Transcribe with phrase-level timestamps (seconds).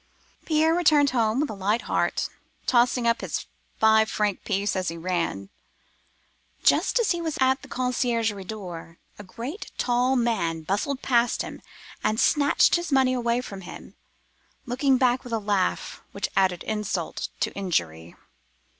[0.45, 2.27] "Pierre returned home with a light heart,
[2.65, 3.45] tossing up his
[3.77, 5.49] five franc piece as he ran.
[6.63, 11.61] Just as he was at the conciergerie door, a great tall man bustled past him,
[12.03, 13.93] and snatched his money away from him,
[14.65, 18.15] looking back with a laugh, which added insult to injury.